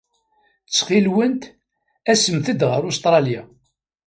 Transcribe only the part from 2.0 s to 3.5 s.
asemt-d ɣer Ustṛalya.